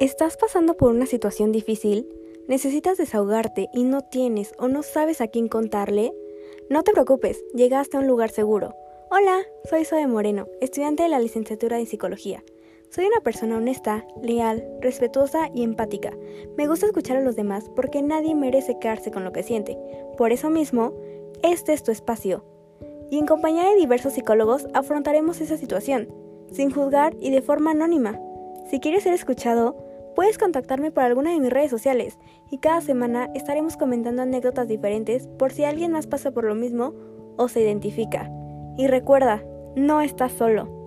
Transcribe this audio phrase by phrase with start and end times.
[0.00, 2.08] ¿Estás pasando por una situación difícil?
[2.48, 6.14] ¿Necesitas desahogarte y no tienes o no sabes a quién contarle?
[6.70, 8.74] No te preocupes, llegaste a un lugar seguro.
[9.10, 12.42] Hola, soy Zoe Moreno, estudiante de la licenciatura en psicología.
[12.88, 16.16] Soy una persona honesta, leal, respetuosa y empática.
[16.56, 19.76] Me gusta escuchar a los demás porque nadie merece quedarse con lo que siente.
[20.16, 20.94] Por eso mismo,
[21.42, 22.42] este es tu espacio.
[23.10, 26.08] Y en compañía de diversos psicólogos afrontaremos esa situación,
[26.50, 28.18] sin juzgar y de forma anónima.
[28.70, 29.89] Si quieres ser escuchado,
[30.20, 32.18] Puedes contactarme por alguna de mis redes sociales
[32.50, 36.92] y cada semana estaremos comentando anécdotas diferentes por si alguien más pasa por lo mismo
[37.38, 38.30] o se identifica.
[38.76, 39.42] Y recuerda,
[39.76, 40.79] no estás solo.